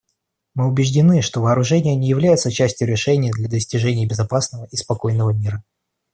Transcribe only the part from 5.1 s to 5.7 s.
мира.